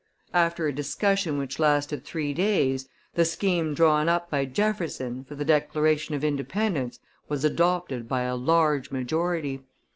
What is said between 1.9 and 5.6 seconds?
three days, the scheme drawn up by Jefferson, for the